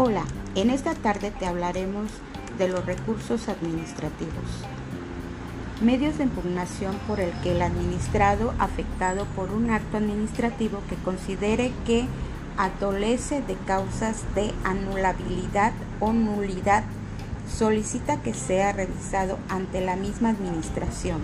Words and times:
Hola, 0.00 0.22
en 0.54 0.70
esta 0.70 0.94
tarde 0.94 1.32
te 1.32 1.44
hablaremos 1.44 2.08
de 2.56 2.68
los 2.68 2.86
recursos 2.86 3.48
administrativos. 3.48 4.44
Medios 5.82 6.18
de 6.18 6.22
impugnación 6.22 6.94
por 7.08 7.18
el 7.18 7.32
que 7.42 7.50
el 7.50 7.62
administrado 7.62 8.54
afectado 8.60 9.24
por 9.34 9.50
un 9.50 9.70
acto 9.70 9.96
administrativo 9.96 10.78
que 10.88 10.94
considere 10.94 11.72
que 11.84 12.06
adolece 12.56 13.42
de 13.42 13.56
causas 13.66 14.22
de 14.36 14.52
anulabilidad 14.62 15.72
o 15.98 16.12
nulidad 16.12 16.84
solicita 17.52 18.22
que 18.22 18.34
sea 18.34 18.70
revisado 18.70 19.36
ante 19.48 19.84
la 19.84 19.96
misma 19.96 20.28
administración, 20.28 21.22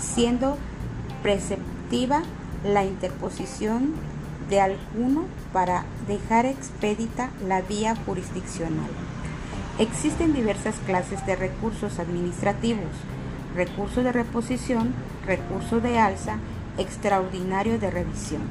siendo 0.00 0.56
preceptiva 1.22 2.22
la 2.64 2.82
interposición 2.82 3.92
de 4.48 4.60
alguno 4.60 5.24
para 5.52 5.84
dejar 6.06 6.46
expedita 6.46 7.30
la 7.46 7.62
vía 7.62 7.96
jurisdiccional. 8.06 8.90
Existen 9.78 10.32
diversas 10.32 10.76
clases 10.86 11.24
de 11.26 11.36
recursos 11.36 11.98
administrativos, 11.98 12.90
recurso 13.54 14.02
de 14.02 14.12
reposición, 14.12 14.94
recurso 15.26 15.80
de 15.80 15.98
alza, 15.98 16.38
extraordinario 16.78 17.78
de 17.78 17.90
revisión. 17.90 18.42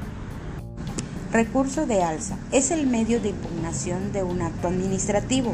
Recurso 1.32 1.86
de 1.86 2.04
alza 2.04 2.38
es 2.52 2.72
el 2.72 2.88
medio 2.88 3.20
de 3.20 3.30
impugnación 3.30 4.12
de 4.14 4.24
un 4.24 4.42
acto 4.42 4.68
administrativo, 4.68 5.54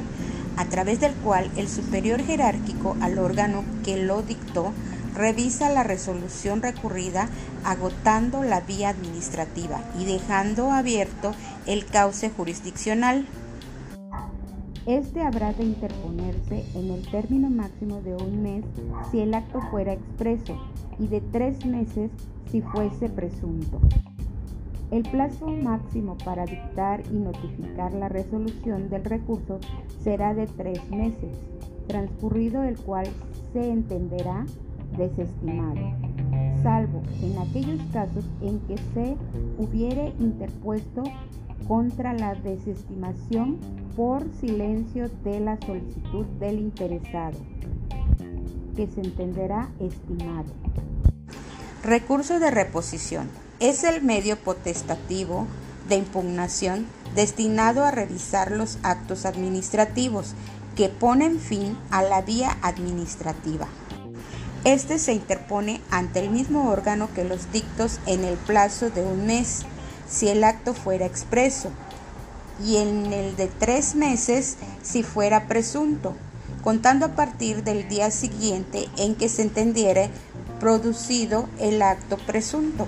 a 0.57 0.65
través 0.65 0.99
del 0.99 1.13
cual 1.13 1.49
el 1.55 1.67
superior 1.67 2.21
jerárquico 2.21 2.97
al 3.01 3.17
órgano 3.17 3.63
que 3.83 3.97
lo 4.03 4.21
dictó 4.21 4.73
revisa 5.15 5.69
la 5.69 5.83
resolución 5.83 6.61
recurrida 6.61 7.29
agotando 7.63 8.43
la 8.43 8.61
vía 8.61 8.89
administrativa 8.89 9.81
y 9.99 10.05
dejando 10.05 10.71
abierto 10.71 11.33
el 11.65 11.85
cauce 11.85 12.29
jurisdiccional. 12.29 13.27
Este 14.87 15.21
habrá 15.21 15.53
de 15.53 15.63
interponerse 15.63 16.65
en 16.73 16.89
el 16.89 17.07
término 17.11 17.49
máximo 17.49 18.01
de 18.01 18.15
un 18.15 18.41
mes 18.41 18.65
si 19.11 19.19
el 19.19 19.33
acto 19.33 19.61
fuera 19.69 19.93
expreso 19.93 20.57
y 20.97 21.07
de 21.07 21.21
tres 21.21 21.65
meses 21.65 22.09
si 22.51 22.61
fuese 22.61 23.07
presunto. 23.07 23.79
El 24.89 25.03
plazo 25.03 25.47
máximo 25.47 26.17
para 26.17 26.45
dictar 26.45 27.01
y 27.11 27.15
notificar 27.15 27.93
la 27.93 28.09
resolución 28.09 28.89
del 28.89 29.05
recurso 29.05 29.59
será 30.03 30.33
de 30.33 30.47
tres 30.47 30.89
meses, 30.89 31.37
transcurrido 31.87 32.63
el 32.63 32.77
cual 32.77 33.05
se 33.53 33.69
entenderá 33.69 34.45
desestimado, 34.97 35.93
salvo 36.63 37.01
en 37.21 37.37
aquellos 37.37 37.81
casos 37.91 38.25
en 38.41 38.59
que 38.61 38.77
se 38.93 39.15
hubiere 39.57 40.13
interpuesto 40.19 41.03
contra 41.67 42.13
la 42.13 42.35
desestimación 42.35 43.57
por 43.95 44.23
silencio 44.39 45.09
de 45.23 45.39
la 45.39 45.57
solicitud 45.65 46.25
del 46.39 46.59
interesado, 46.59 47.37
que 48.75 48.87
se 48.87 49.01
entenderá 49.01 49.69
estimado. 49.79 50.51
Recurso 51.83 52.39
de 52.39 52.51
reposición. 52.51 53.29
Es 53.59 53.83
el 53.83 54.01
medio 54.01 54.37
potestativo 54.37 55.47
de 55.87 55.97
impugnación 55.97 56.85
destinado 57.15 57.83
a 57.83 57.91
revisar 57.91 58.51
los 58.51 58.79
actos 58.83 59.25
administrativos 59.25 60.33
que 60.75 60.89
ponen 60.89 61.39
fin 61.39 61.77
a 61.89 62.01
la 62.01 62.21
vía 62.21 62.57
administrativa. 62.61 63.67
Este 64.63 64.99
se 64.99 65.13
interpone 65.13 65.81
ante 65.89 66.19
el 66.19 66.29
mismo 66.29 66.69
órgano 66.69 67.09
que 67.15 67.23
los 67.23 67.51
dictos 67.51 67.99
en 68.05 68.23
el 68.23 68.35
plazo 68.35 68.91
de 68.91 69.03
un 69.03 69.25
mes, 69.25 69.63
si 70.07 70.27
el 70.27 70.43
acto 70.43 70.75
fuera 70.75 71.07
expreso, 71.07 71.71
y 72.63 72.77
en 72.77 73.11
el 73.11 73.35
de 73.35 73.47
tres 73.47 73.95
meses 73.95 74.57
si 74.83 75.01
fuera 75.01 75.47
presunto, 75.47 76.13
contando 76.63 77.07
a 77.07 77.15
partir 77.15 77.63
del 77.63 77.89
día 77.89 78.11
siguiente 78.11 78.87
en 78.97 79.15
que 79.15 79.29
se 79.29 79.41
entendiere 79.41 80.11
producido 80.59 81.49
el 81.59 81.81
acto 81.81 82.17
presunto. 82.17 82.85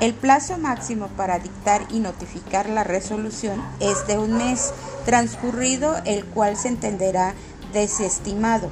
El 0.00 0.12
plazo 0.12 0.58
máximo 0.58 1.06
para 1.16 1.38
dictar 1.38 1.86
y 1.90 2.00
notificar 2.00 2.68
la 2.68 2.82
resolución 2.82 3.62
es 3.78 4.08
de 4.08 4.18
un 4.18 4.32
mes, 4.36 4.72
transcurrido 5.04 5.94
el 6.04 6.24
cual 6.24 6.56
se 6.56 6.66
entenderá 6.66 7.34
desestimado. 7.72 8.70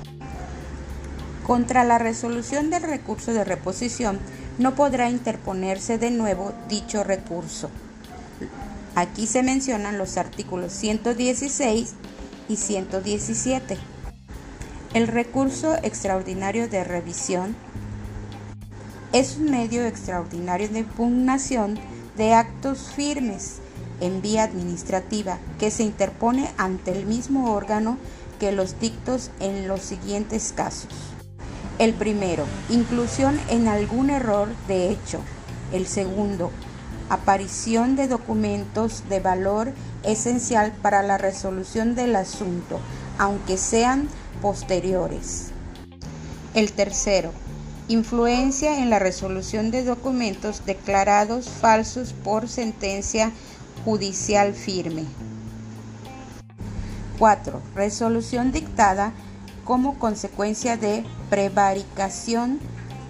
Contra 1.48 1.82
la 1.82 1.97
resolución 1.97 2.69
del 2.69 2.82
recurso 2.82 3.32
de 3.32 3.42
reposición 3.42 4.19
no 4.59 4.75
podrá 4.75 5.09
interponerse 5.09 5.97
de 5.97 6.10
nuevo 6.10 6.53
dicho 6.69 7.04
recurso. 7.04 7.70
Aquí 8.94 9.26
se 9.26 9.42
mencionan 9.42 9.97
los 9.97 10.19
artículos 10.19 10.75
116 10.75 11.94
y 12.50 12.56
117. 12.56 13.78
El 14.92 15.09
recurso 15.09 15.75
extraordinario 15.82 16.69
de 16.69 16.84
revisión 16.84 17.56
es 19.15 19.38
un 19.38 19.50
medio 19.50 19.86
extraordinario 19.86 20.69
de 20.69 20.80
impugnación 20.80 21.78
de 22.19 22.34
actos 22.34 22.92
firmes 22.94 23.60
en 24.03 24.20
vía 24.20 24.44
administrativa 24.44 25.38
que 25.59 25.70
se 25.70 25.82
interpone 25.82 26.50
ante 26.59 26.92
el 26.92 27.06
mismo 27.06 27.54
órgano 27.54 27.97
que 28.38 28.53
los 28.53 28.78
dictos 28.80 29.30
en 29.41 29.66
los 29.66 29.80
siguientes 29.80 30.53
casos. 30.54 31.17
El 31.78 31.94
primero, 31.94 32.44
inclusión 32.71 33.39
en 33.49 33.69
algún 33.69 34.11
error 34.11 34.49
de 34.66 34.91
hecho. 34.91 35.21
El 35.72 35.87
segundo, 35.87 36.50
aparición 37.09 37.94
de 37.94 38.09
documentos 38.09 39.05
de 39.09 39.21
valor 39.21 39.72
esencial 40.03 40.72
para 40.83 41.05
la 41.05 41.19
resolución 41.19 41.94
del 41.94 42.16
asunto, 42.16 42.81
aunque 43.16 43.56
sean 43.56 44.09
posteriores. 44.43 45.53
El 46.55 46.72
tercero, 46.72 47.31
influencia 47.87 48.81
en 48.81 48.91
la 48.91 48.99
resolución 48.99 49.71
de 49.71 49.84
documentos 49.84 50.66
declarados 50.66 51.49
falsos 51.49 52.12
por 52.12 52.49
sentencia 52.49 53.31
judicial 53.84 54.53
firme. 54.53 55.05
4. 57.21 57.62
Resolución 57.77 58.50
dictada 58.50 59.12
como 59.68 59.98
consecuencia 59.98 60.78
de 60.78 61.04
prevaricación, 61.28 62.58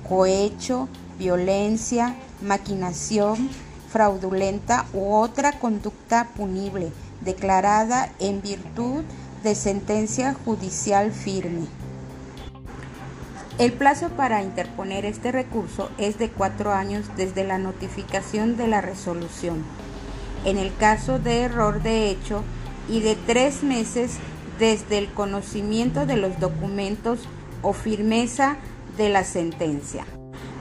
cohecho, 0.08 0.88
violencia, 1.16 2.16
maquinación 2.42 3.48
fraudulenta 3.92 4.84
u 4.92 5.14
otra 5.14 5.52
conducta 5.60 6.26
punible 6.36 6.91
declarada 7.20 8.10
en 8.19 8.42
virtud 8.42 9.04
de 9.44 9.54
sentencia 9.54 10.34
judicial 10.44 11.12
firme. 11.12 11.69
El 13.60 13.72
plazo 13.72 14.08
para 14.08 14.42
interponer 14.42 15.04
este 15.04 15.30
recurso 15.30 15.90
es 15.96 16.19
de 16.19 16.28
cuatro 16.28 16.72
años 16.72 17.06
desde 17.16 17.44
la 17.44 17.58
notificación 17.58 18.56
de 18.56 18.66
la 18.66 18.80
resolución, 18.80 19.62
en 20.44 20.58
el 20.58 20.75
caso 20.75 21.20
de 21.20 21.42
error 21.42 21.84
de 21.84 22.10
hecho, 22.10 22.42
y 22.88 22.98
de 22.98 23.14
tres 23.14 23.62
meses 23.62 24.19
desde 24.58 24.98
el 24.98 25.08
conocimiento 25.08 26.06
de 26.06 26.16
los 26.16 26.38
documentos 26.41 27.20
o 27.62 27.72
firmeza 27.72 28.56
de 28.96 29.08
la 29.08 29.24
sentencia. 29.24 30.04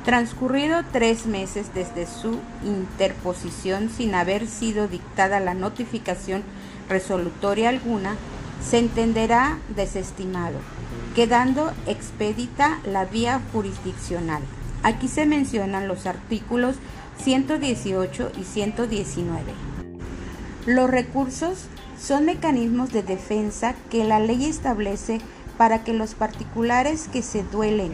Transcurrido 0.06 0.84
tres 0.94 1.26
meses 1.26 1.74
desde 1.74 2.08
su 2.08 2.40
interposición 2.64 3.90
sin 3.90 4.16
haber 4.16 4.48
sido 4.48 4.88
dictada 4.88 5.40
la 5.40 5.54
notificación 5.54 6.44
resolutoria 6.88 7.70
alguna, 7.70 8.16
se 8.66 8.80
entenderá 8.80 9.60
desestimado, 9.76 10.60
quedando 11.16 11.72
expedita 11.86 12.80
la 12.86 13.06
vía 13.06 13.42
jurisdiccional. 13.52 14.42
Aquí 14.84 15.08
se 15.08 15.26
mencionan 15.26 15.88
los 15.88 16.06
artículos 16.06 16.78
118 17.22 18.32
y 18.40 18.44
119. 18.44 19.44
Los 20.66 20.90
recursos 20.90 21.66
son 22.00 22.26
mecanismos 22.26 22.92
de 22.92 23.04
defensa 23.04 23.76
que 23.90 24.04
la 24.04 24.20
ley 24.20 24.46
establece 24.46 25.20
para 25.58 25.84
que 25.84 25.94
los 25.94 26.14
particulares 26.14 27.08
que 27.08 27.22
se 27.22 27.44
duelen 27.44 27.92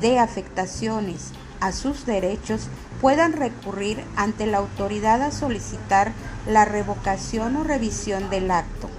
de 0.00 0.18
afectaciones 0.18 1.30
a 1.60 1.72
sus 1.72 2.04
derechos 2.04 2.68
puedan 3.00 3.32
recurrir 3.32 4.02
ante 4.16 4.46
la 4.46 4.58
autoridad 4.58 5.22
a 5.22 5.30
solicitar 5.30 6.12
la 6.48 6.64
revocación 6.64 7.56
o 7.56 7.64
revisión 7.64 8.28
del 8.30 8.50
acto. 8.50 8.90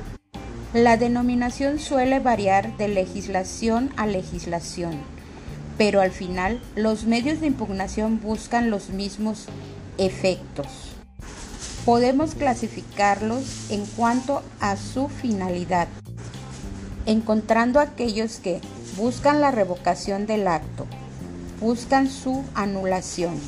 La 0.73 0.97
denominación 0.97 1.79
suele 1.79 2.19
variar 2.19 2.75
de 2.77 2.87
legislación 2.87 3.91
a 3.97 4.07
legislación, 4.07 4.99
pero 5.77 6.01
al 6.01 6.11
final 6.11 6.61
los 6.75 7.05
medios 7.05 7.39
de 7.39 7.47
impugnación 7.47 8.19
buscan 8.21 8.69
los 8.69 8.89
mismos 8.89 9.47
efectos 9.97 10.94
podemos 11.85 12.33
clasificarlos 12.33 13.69
en 13.69 13.85
cuanto 13.85 14.41
a 14.59 14.75
su 14.75 15.07
finalidad, 15.07 15.87
encontrando 17.05 17.79
aquellos 17.79 18.37
que 18.39 18.59
buscan 18.97 19.39
la 19.39 19.51
revocación 19.51 20.25
del 20.25 20.47
acto, 20.47 20.87
buscan 21.61 22.09
su 22.09 22.43
anulación, 22.55 23.39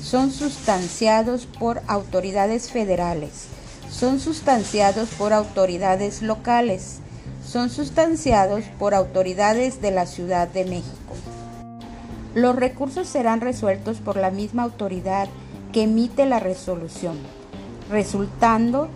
son 0.00 0.30
sustanciados 0.30 1.46
por 1.46 1.82
autoridades 1.88 2.70
federales, 2.70 3.46
son 3.90 4.20
sustanciados 4.20 5.08
por 5.08 5.32
autoridades 5.32 6.22
locales, 6.22 7.00
son 7.44 7.70
sustanciados 7.70 8.66
por 8.78 8.94
autoridades 8.94 9.82
de 9.82 9.90
la 9.90 10.06
Ciudad 10.06 10.46
de 10.46 10.64
México. 10.64 11.14
Los 12.36 12.54
recursos 12.54 13.08
serán 13.08 13.40
resueltos 13.40 13.98
por 13.98 14.16
la 14.16 14.30
misma 14.30 14.62
autoridad 14.62 15.28
que 15.72 15.82
emite 15.82 16.26
la 16.26 16.38
resolución, 16.38 17.18
resultando 17.90 18.88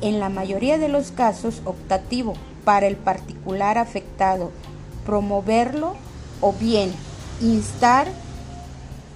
en 0.00 0.20
la 0.20 0.28
mayoría 0.28 0.78
de 0.78 0.88
los 0.88 1.10
casos 1.10 1.62
optativo 1.64 2.34
para 2.64 2.86
el 2.86 2.96
particular 2.96 3.78
afectado, 3.78 4.50
promoverlo 5.04 5.94
o 6.40 6.52
bien 6.52 6.92
instar 7.40 8.06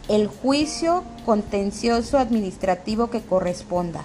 el 0.09 0.27
juicio 0.27 1.05
contencioso 1.25 2.19
administrativo 2.19 3.11
que 3.11 3.21
corresponda. 3.21 4.03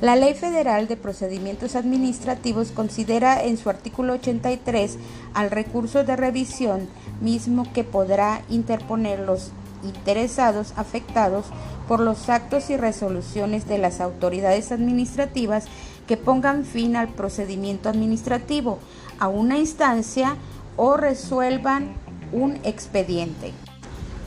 La 0.00 0.16
Ley 0.16 0.34
Federal 0.34 0.88
de 0.88 0.96
Procedimientos 0.96 1.76
Administrativos 1.76 2.72
considera 2.72 3.44
en 3.44 3.56
su 3.56 3.70
artículo 3.70 4.14
83 4.14 4.98
al 5.32 5.50
recurso 5.50 6.02
de 6.02 6.16
revisión 6.16 6.88
mismo 7.20 7.72
que 7.72 7.84
podrá 7.84 8.42
interponer 8.48 9.20
los 9.20 9.52
interesados 9.82 10.72
afectados 10.76 11.46
por 11.88 12.00
los 12.00 12.28
actos 12.28 12.70
y 12.70 12.76
resoluciones 12.76 13.66
de 13.66 13.78
las 13.78 14.00
autoridades 14.00 14.72
administrativas 14.72 15.66
que 16.06 16.16
pongan 16.16 16.64
fin 16.64 16.96
al 16.96 17.08
procedimiento 17.08 17.88
administrativo, 17.88 18.78
a 19.18 19.28
una 19.28 19.58
instancia 19.58 20.36
o 20.76 20.96
resuelvan 20.96 21.92
un 22.32 22.58
expediente. 22.64 23.52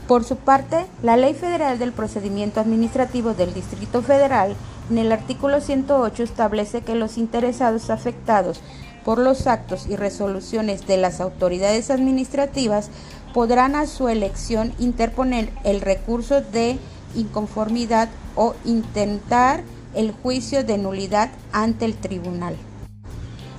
Por 0.06 0.22
su 0.22 0.36
parte, 0.36 0.86
la 1.02 1.16
Ley 1.16 1.34
Federal 1.34 1.78
del 1.80 1.92
Procedimiento 1.92 2.60
Administrativo 2.60 3.34
del 3.34 3.52
Distrito 3.52 4.02
Federal, 4.02 4.54
en 4.88 4.98
el 4.98 5.10
artículo 5.10 5.60
108, 5.60 6.22
establece 6.22 6.82
que 6.82 6.94
los 6.94 7.18
interesados 7.18 7.90
afectados 7.90 8.60
por 9.06 9.20
los 9.20 9.46
actos 9.46 9.86
y 9.88 9.94
resoluciones 9.94 10.84
de 10.88 10.96
las 10.96 11.20
autoridades 11.20 11.92
administrativas 11.92 12.90
podrán 13.32 13.76
a 13.76 13.86
su 13.86 14.08
elección 14.08 14.74
interponer 14.80 15.48
el 15.62 15.80
recurso 15.80 16.40
de 16.40 16.76
inconformidad 17.14 18.08
o 18.34 18.56
intentar 18.64 19.62
el 19.94 20.10
juicio 20.10 20.64
de 20.64 20.78
nulidad 20.78 21.30
ante 21.52 21.84
el 21.84 21.94
tribunal. 21.94 22.56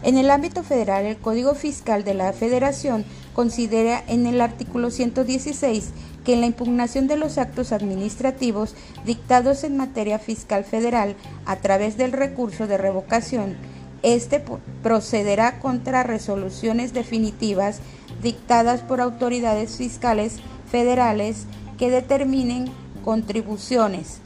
En 0.03 0.17
el 0.17 0.31
ámbito 0.31 0.63
federal, 0.63 1.05
el 1.05 1.15
Código 1.15 1.55
Fiscal 1.55 2.03
de 2.03 2.13
la 2.13 2.33
Federación 2.33 3.05
considera 3.33 4.03
en 4.09 4.25
el 4.25 4.41
artículo 4.41 4.91
116 4.91 5.91
que 6.25 6.33
en 6.33 6.41
la 6.41 6.47
impugnación 6.47 7.07
de 7.07 7.15
los 7.15 7.37
actos 7.37 7.71
administrativos 7.71 8.75
dictados 9.05 9.63
en 9.63 9.77
materia 9.77 10.19
fiscal 10.19 10.65
federal 10.65 11.15
a 11.45 11.55
través 11.55 11.95
del 11.95 12.11
recurso 12.11 12.67
de 12.67 12.77
revocación, 12.77 13.55
este 14.03 14.43
procederá 14.83 15.59
contra 15.59 16.03
resoluciones 16.03 16.93
definitivas 16.93 17.79
dictadas 18.21 18.81
por 18.81 19.01
autoridades 19.01 19.77
fiscales 19.77 20.37
federales 20.69 21.45
que 21.77 21.89
determinen 21.89 22.71
contribuciones, 23.03 24.19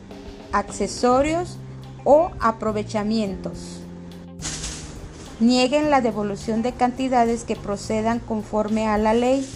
accesorios 0.52 1.58
o 2.04 2.32
aprovechamientos. 2.40 3.82
Nieguen 5.40 5.90
la 5.90 6.02
devolución 6.02 6.62
de 6.62 6.72
cantidades 6.72 7.44
que 7.44 7.56
procedan 7.56 8.20
conforme 8.20 8.88
a 8.88 8.98
la 8.98 9.14
ley 9.14 9.48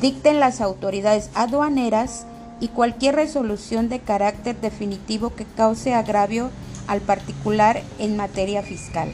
dicten 0.00 0.40
las 0.40 0.60
autoridades 0.60 1.30
aduaneras 1.34 2.26
y 2.60 2.68
cualquier 2.68 3.16
resolución 3.16 3.88
de 3.88 4.00
carácter 4.00 4.60
definitivo 4.60 5.34
que 5.34 5.44
cause 5.44 5.94
agravio 5.94 6.50
al 6.88 7.00
particular 7.00 7.82
en 8.00 8.16
materia 8.16 8.62
fiscal. 8.62 9.12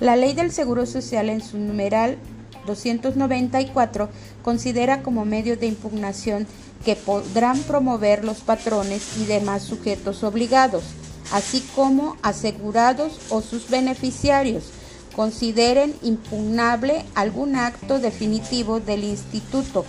La 0.00 0.16
ley 0.16 0.34
del 0.34 0.52
Seguro 0.52 0.84
Social 0.84 1.30
en 1.30 1.42
su 1.42 1.58
numeral 1.58 2.18
294 2.66 4.10
considera 4.42 5.02
como 5.02 5.24
medio 5.24 5.56
de 5.56 5.66
impugnación 5.66 6.46
que 6.84 6.96
podrán 6.96 7.58
promover 7.60 8.24
los 8.24 8.38
patrones 8.38 9.18
y 9.18 9.24
demás 9.24 9.62
sujetos 9.62 10.22
obligados, 10.22 10.84
así 11.32 11.66
como 11.74 12.16
asegurados 12.22 13.18
o 13.30 13.42
sus 13.42 13.68
beneficiarios, 13.68 14.70
consideren 15.14 15.94
impugnable 16.02 17.04
algún 17.14 17.56
acto 17.56 17.98
definitivo 17.98 18.80
del 18.80 19.04
instituto 19.04 19.84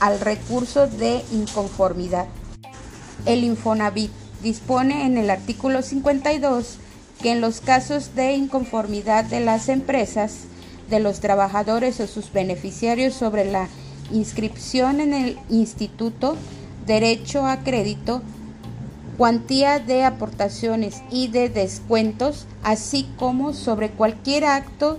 al 0.00 0.20
recurso 0.20 0.86
de 0.86 1.22
inconformidad. 1.32 2.26
El 3.26 3.44
Infonavit 3.44 4.10
dispone 4.42 5.06
en 5.06 5.16
el 5.16 5.30
artículo 5.30 5.82
52 5.82 6.78
que 7.20 7.32
en 7.32 7.40
los 7.40 7.60
casos 7.60 8.14
de 8.14 8.32
inconformidad 8.32 9.24
de 9.24 9.40
las 9.40 9.68
empresas, 9.68 10.40
de 10.90 11.00
los 11.00 11.20
trabajadores 11.20 12.00
o 12.00 12.06
sus 12.06 12.32
beneficiarios 12.32 13.14
sobre 13.14 13.44
la 13.44 13.68
inscripción 14.10 15.00
en 15.00 15.14
el 15.14 15.38
instituto, 15.48 16.36
derecho 16.86 17.46
a 17.46 17.58
crédito, 17.58 18.22
cuantía 19.16 19.78
de 19.78 20.04
aportaciones 20.04 21.02
y 21.10 21.28
de 21.28 21.48
descuentos, 21.48 22.46
así 22.62 23.08
como 23.16 23.54
sobre 23.54 23.90
cualquier 23.90 24.44
acto 24.44 24.98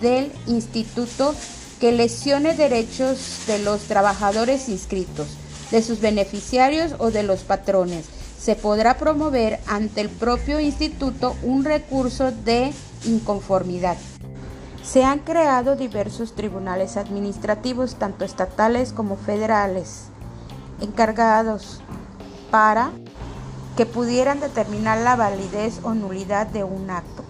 del 0.00 0.30
instituto 0.46 1.34
que 1.80 1.92
lesione 1.92 2.54
derechos 2.54 3.40
de 3.46 3.58
los 3.58 3.82
trabajadores 3.82 4.68
inscritos, 4.68 5.26
de 5.70 5.82
sus 5.82 6.00
beneficiarios 6.00 6.94
o 6.98 7.10
de 7.10 7.22
los 7.22 7.40
patrones. 7.40 8.15
Se 8.46 8.54
podrá 8.54 8.96
promover 8.96 9.58
ante 9.66 10.00
el 10.00 10.08
propio 10.08 10.60
instituto 10.60 11.34
un 11.42 11.64
recurso 11.64 12.30
de 12.30 12.72
inconformidad. 13.04 13.96
Se 14.84 15.02
han 15.02 15.18
creado 15.18 15.74
diversos 15.74 16.36
tribunales 16.36 16.96
administrativos, 16.96 17.96
tanto 17.96 18.24
estatales 18.24 18.92
como 18.92 19.16
federales, 19.16 20.10
encargados 20.80 21.80
para 22.52 22.92
que 23.76 23.84
pudieran 23.84 24.38
determinar 24.38 24.98
la 24.98 25.16
validez 25.16 25.80
o 25.82 25.94
nulidad 25.94 26.46
de 26.46 26.62
un 26.62 26.88
acto. 26.88 27.24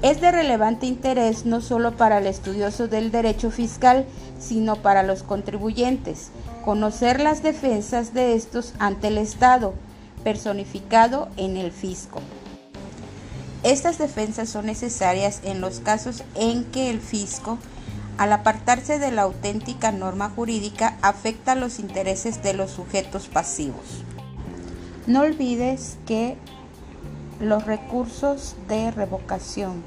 Es 0.00 0.20
de 0.20 0.30
relevante 0.30 0.86
interés 0.86 1.44
no 1.44 1.60
solo 1.60 1.96
para 1.96 2.18
el 2.18 2.28
estudioso 2.28 2.86
del 2.86 3.10
derecho 3.10 3.50
fiscal, 3.50 4.06
sino 4.38 4.76
para 4.76 5.02
los 5.02 5.24
contribuyentes, 5.24 6.28
conocer 6.64 7.18
las 7.18 7.42
defensas 7.42 8.14
de 8.14 8.36
estos 8.36 8.74
ante 8.78 9.08
el 9.08 9.18
Estado, 9.18 9.74
personificado 10.24 11.28
en 11.36 11.56
el 11.56 11.70
fisco. 11.70 12.20
Estas 13.62 13.98
defensas 13.98 14.48
son 14.48 14.66
necesarias 14.66 15.40
en 15.44 15.60
los 15.60 15.80
casos 15.80 16.24
en 16.34 16.64
que 16.64 16.90
el 16.90 17.00
fisco, 17.00 17.58
al 18.18 18.32
apartarse 18.32 18.98
de 18.98 19.10
la 19.10 19.22
auténtica 19.22 19.92
norma 19.92 20.28
jurídica, 20.28 20.98
afecta 21.02 21.54
los 21.54 21.78
intereses 21.78 22.42
de 22.42 22.54
los 22.54 22.70
sujetos 22.70 23.28
pasivos. 23.28 24.02
No 25.06 25.20
olvides 25.20 25.98
que 26.06 26.36
los 27.40 27.64
recursos 27.64 28.56
de 28.68 28.90
revocación, 28.90 29.82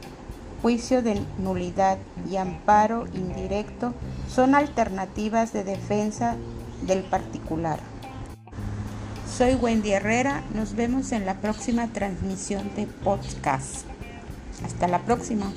juicio 0.62 1.02
de 1.02 1.22
nulidad 1.38 1.98
y 2.30 2.38
amparo 2.38 3.06
indirecto 3.14 3.94
son 4.28 4.56
alternativas 4.56 5.54
de 5.54 5.64
defensa 5.64 6.36
del 6.82 7.04
particular. 7.04 7.80
Soy 9.38 9.54
Wendy 9.54 9.92
Herrera, 9.92 10.42
nos 10.56 10.76
vemos 10.76 11.12
en 11.12 11.28
la 11.28 11.36
próxima 11.36 11.86
transmisión 11.94 12.72
de 12.76 12.88
podcast. 12.88 13.86
Hasta 14.66 14.88
la 14.88 15.04
próxima. 15.04 15.54